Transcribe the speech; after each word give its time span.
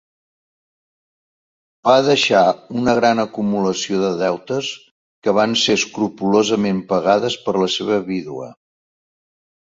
Va 1.89 1.97
deixar 2.05 2.39
una 2.79 2.95
gran 2.99 3.21
acumulació 3.23 3.99
de 4.03 4.09
deutes, 4.21 4.69
que 5.27 5.33
van 5.41 5.53
ser 5.65 5.75
escrupolosament 5.81 6.79
pagades 6.95 7.37
per 7.45 7.55
la 7.65 7.69
seva 7.75 7.99
vídua. 8.09 8.49